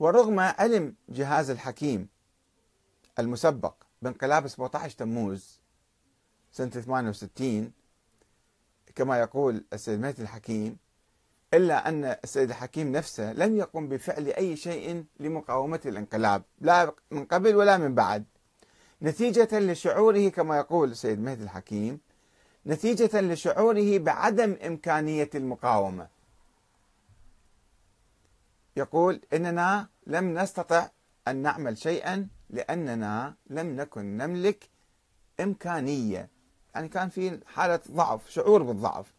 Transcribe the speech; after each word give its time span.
ورغم 0.00 0.40
علم 0.40 0.94
جهاز 1.08 1.50
الحكيم 1.50 2.08
المسبق 3.18 3.74
بانقلاب 4.02 4.46
17 4.46 4.98
تموز 4.98 5.60
سنة 6.52 6.68
68 6.70 7.72
كما 8.94 9.18
يقول 9.18 9.64
السيد 9.72 10.00
مهدي 10.00 10.22
الحكيم 10.22 10.76
إلا 11.54 11.88
أن 11.88 12.04
السيد 12.04 12.48
الحكيم 12.50 12.92
نفسه 12.92 13.32
لم 13.32 13.56
يقم 13.56 13.88
بفعل 13.88 14.26
أي 14.26 14.56
شيء 14.56 15.04
لمقاومة 15.20 15.80
الانقلاب 15.86 16.42
لا 16.60 16.92
من 17.10 17.24
قبل 17.24 17.56
ولا 17.56 17.76
من 17.76 17.94
بعد. 17.94 18.24
نتيجة 19.02 19.58
لشعوره 19.58 20.28
كما 20.28 20.56
يقول 20.56 20.90
السيد 20.90 21.20
مهدي 21.20 21.44
الحكيم 21.44 22.00
نتيجة 22.66 23.20
لشعوره 23.20 23.98
بعدم 23.98 24.56
إمكانية 24.66 25.30
المقاومة. 25.34 26.08
يقول 28.78 29.20
إننا 29.32 29.88
لم 30.06 30.38
نستطع 30.38 30.88
أن 31.28 31.36
نعمل 31.36 31.78
شيئا 31.78 32.28
لأننا 32.50 33.34
لم 33.50 33.76
نكن 33.76 34.16
نملك 34.16 34.68
إمكانية. 35.40 36.30
يعني 36.74 36.88
كان 36.88 37.08
في 37.08 37.40
حالة 37.46 37.80
ضعف 37.90 38.30
شعور 38.30 38.62
بالضعف. 38.62 39.14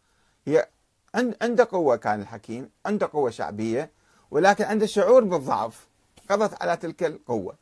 عنده 1.14 1.68
قوة 1.72 1.96
كان 1.96 2.20
الحكيم 2.20 2.70
عنده 2.86 3.10
قوة 3.12 3.30
شعبية 3.30 3.90
ولكن 4.30 4.64
عنده 4.64 4.86
شعور 4.86 5.24
بالضعف. 5.24 5.88
قضت 6.30 6.62
على 6.62 6.76
تلك 6.76 7.02
القوة. 7.02 7.56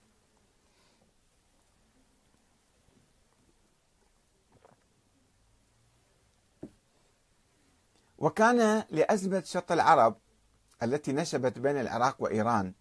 وكان 8.18 8.84
لأزمة 8.90 9.42
شط 9.46 9.72
العرب 9.72 10.16
التي 10.82 11.12
نشبت 11.12 11.58
بين 11.58 11.80
العراق 11.80 12.16
وإيران. 12.18 12.72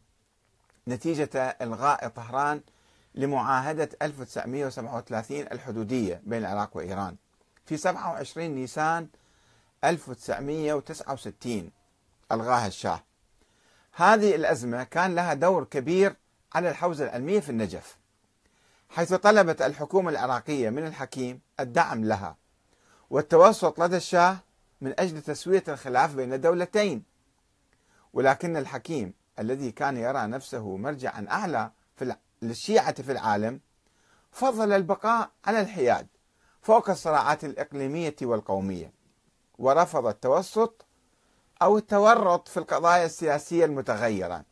نتيجة 0.87 1.29
إلغاء 1.61 2.07
طهران 2.07 2.61
لمعاهدة 3.15 3.89
1937 4.01 5.39
الحدودية 5.41 6.21
بين 6.25 6.39
العراق 6.39 6.77
وإيران. 6.77 7.15
في 7.65 7.77
27 7.77 8.49
نيسان 8.55 9.07
1969 9.83 11.71
ألغاها 12.31 12.67
الشاه. 12.67 13.03
هذه 13.91 14.35
الأزمة 14.35 14.83
كان 14.83 15.15
لها 15.15 15.33
دور 15.33 15.63
كبير 15.63 16.15
على 16.53 16.69
الحوزة 16.69 17.05
العلمية 17.05 17.39
في 17.39 17.49
النجف 17.49 17.97
حيث 18.89 19.13
طلبت 19.13 19.61
الحكومة 19.61 20.09
العراقية 20.09 20.69
من 20.69 20.87
الحكيم 20.87 21.39
الدعم 21.59 22.05
لها 22.05 22.35
والتوسط 23.09 23.79
لدى 23.79 23.97
الشاه 23.97 24.37
من 24.81 24.93
أجل 24.99 25.21
تسوية 25.21 25.63
الخلاف 25.67 26.15
بين 26.15 26.33
الدولتين. 26.33 27.03
ولكن 28.17 28.57
الحكيم 28.57 29.13
الذي 29.39 29.71
كان 29.71 29.97
يرى 29.97 30.27
نفسه 30.27 30.77
مرجعا 30.77 31.27
أعلى 31.31 31.71
في 31.95 32.15
للشيعة 32.41 33.01
في 33.01 33.11
العالم 33.11 33.59
فضل 34.31 34.71
البقاء 34.71 35.31
على 35.45 35.61
الحياد 35.61 36.07
فوق 36.61 36.89
الصراعات 36.89 37.43
الإقليمية 37.45 38.15
والقومية 38.21 38.91
ورفض 39.59 40.05
التوسط 40.07 40.85
أو 41.61 41.77
التورط 41.77 42.47
في 42.47 42.57
القضايا 42.57 43.05
السياسية 43.05 43.65
المتغيرة 43.65 44.45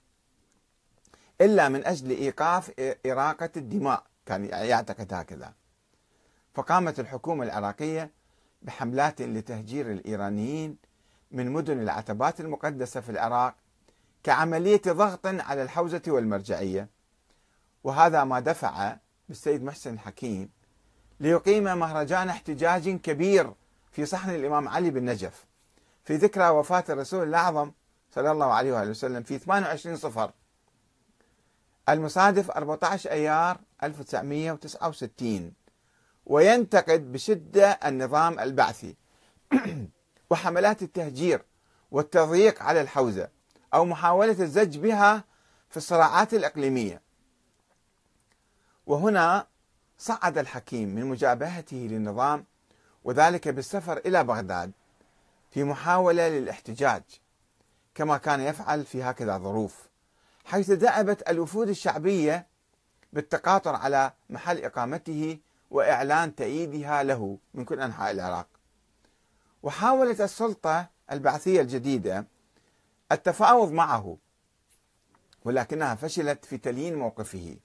إلا 1.41 1.69
من 1.69 1.85
أجل 1.85 2.09
إيقاف 2.09 2.71
إراقة 3.05 3.49
الدماء 3.57 4.03
كان 4.25 4.45
يعتقد 4.45 5.13
هكذا. 5.13 5.53
فقامت 6.53 6.99
الحكومة 6.99 7.43
العراقية 7.43 8.11
بحملات 8.61 9.21
لتهجير 9.21 9.91
الإيرانيين 9.91 10.77
من 11.31 11.51
مدن 11.51 11.79
العتبات 11.79 12.39
المقدسة 12.39 13.01
في 13.01 13.09
العراق 13.09 13.55
كعملية 14.23 14.81
ضغط 14.87 15.25
على 15.25 15.63
الحوزة 15.63 16.01
والمرجعية. 16.07 16.89
وهذا 17.83 18.23
ما 18.23 18.39
دفع 18.39 18.97
بالسيد 19.29 19.63
محسن 19.63 19.93
الحكيم 19.93 20.49
ليقيم 21.19 21.63
مهرجان 21.63 22.29
احتجاج 22.29 22.89
كبير 22.89 23.53
في 23.91 24.05
صحن 24.05 24.29
الإمام 24.29 24.67
علي 24.67 24.89
بالنجف 24.89 25.45
في 26.03 26.15
ذكرى 26.15 26.49
وفاة 26.49 26.83
الرسول 26.89 27.27
الأعظم 27.27 27.71
صلى 28.11 28.31
الله 28.31 28.45
عليه 28.45 28.73
وآله 28.73 28.89
وسلم 28.89 29.23
في 29.23 29.37
28 29.37 29.97
صفر. 29.97 30.31
المصادف 31.89 32.51
14 32.51 33.11
أيار 33.11 33.59
1969 33.83 35.53
وينتقد 36.25 37.11
بشدة 37.11 37.71
النظام 37.71 38.39
البعثي. 38.39 38.95
وحملات 40.29 40.81
التهجير 40.81 41.41
والتضييق 41.91 42.63
على 42.63 42.81
الحوزة 42.81 43.29
أو 43.73 43.85
محاولة 43.85 44.43
الزج 44.43 44.77
بها 44.77 45.23
في 45.69 45.77
الصراعات 45.77 46.33
الإقليمية. 46.33 47.01
وهنا 48.85 49.47
صعد 49.97 50.37
الحكيم 50.37 50.95
من 50.95 51.05
مجابهته 51.05 51.77
للنظام 51.77 52.45
وذلك 53.03 53.47
بالسفر 53.47 53.97
إلى 53.97 54.23
بغداد 54.23 54.71
في 55.51 55.63
محاولة 55.63 56.27
للاحتجاج 56.27 57.03
كما 57.95 58.17
كان 58.17 58.41
يفعل 58.41 58.85
في 58.85 59.03
هكذا 59.03 59.37
ظروف 59.37 59.89
حيث 60.45 60.71
دأبت 60.71 61.29
الوفود 61.29 61.69
الشعبية 61.69 62.47
بالتقاطر 63.13 63.75
على 63.75 64.13
محل 64.29 64.57
إقامته 64.57 65.39
وإعلان 65.71 66.35
تأييدها 66.35 67.03
له 67.03 67.37
من 67.53 67.65
كل 67.65 67.79
أنحاء 67.79 68.11
العراق. 68.11 68.47
وحاولت 69.65 70.21
السلطة 70.21 70.89
البعثية 71.11 71.61
الجديدة 71.61 72.27
التفاوض 73.11 73.71
معه 73.71 74.17
ولكنها 75.45 75.95
فشلت 75.95 76.45
في 76.45 76.57
تليين 76.57 76.95
موقفه. 76.95 77.57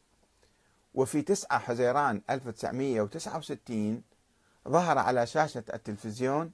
وفي 0.95 1.23
9 1.23 1.59
حزيران 1.59 2.23
1969 2.31 4.03
ظهر 4.69 4.99
على 4.99 5.27
شاشة 5.27 5.65
التلفزيون 5.75 6.53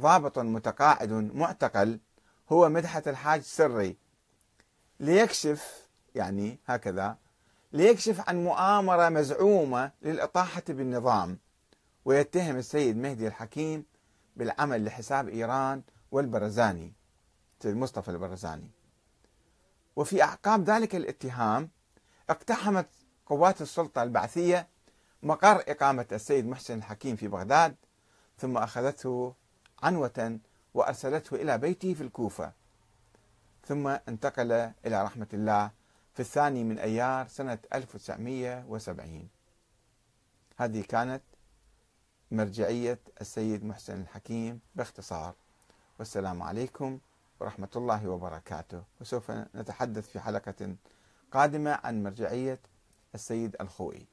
ضابط 0.00 0.38
متقاعد 0.38 1.12
معتقل 1.12 1.98
هو 2.52 2.68
مدحت 2.68 3.08
الحاج 3.08 3.40
سري 3.40 3.96
ليكشف 5.00 5.88
يعني 6.14 6.58
هكذا 6.66 7.16
ليكشف 7.72 8.28
عن 8.28 8.44
مؤامرة 8.44 9.08
مزعومة 9.08 9.90
للإطاحة 10.02 10.62
بالنظام. 10.68 11.38
ويتهم 12.04 12.56
السيد 12.56 12.96
مهدي 12.96 13.26
الحكيم 13.26 13.84
بالعمل 14.36 14.84
لحساب 14.84 15.28
إيران 15.28 15.82
والبرزاني 16.10 16.92
مصطفى 17.64 18.10
البرزاني. 18.10 18.70
وفي 19.96 20.22
أعقاب 20.22 20.70
ذلك 20.70 20.94
الاتهام 20.94 21.70
اقتحمت 22.30 22.86
قوات 23.26 23.62
السلطة 23.62 24.02
البعثية 24.02 24.68
مقر 25.22 25.64
إقامة 25.68 26.06
السيد 26.12 26.46
محسن 26.46 26.78
الحكيم 26.78 27.16
في 27.16 27.28
بغداد 27.28 27.76
ثم 28.38 28.56
أخذته 28.56 29.34
عنوة 29.82 30.38
وأرسلته 30.74 31.34
إلى 31.34 31.58
بيته 31.58 31.94
في 31.94 32.00
الكوفة. 32.02 32.52
ثم 33.66 33.88
انتقل 33.88 34.52
إلى 34.86 35.02
رحمة 35.04 35.28
الله 35.32 35.70
في 36.14 36.20
الثاني 36.20 36.64
من 36.64 36.78
أيار 36.78 37.28
سنة 37.28 37.58
1970 37.74 39.28
هذه 40.56 40.82
كانت 40.82 41.22
مرجعية 42.30 42.98
السيد 43.20 43.64
محسن 43.64 44.00
الحكيم 44.00 44.60
باختصار. 44.76 45.34
والسلام 45.98 46.42
عليكم 46.42 46.98
ورحمة 47.40 47.68
الله 47.76 48.08
وبركاته. 48.08 48.82
وسوف 49.00 49.30
نتحدث 49.30 50.08
في 50.08 50.20
حلقة 50.20 50.76
قادمة 51.32 51.78
عن 51.84 52.02
مرجعية 52.02 52.58
السيد 53.14 53.56
الخوئي. 53.60 54.06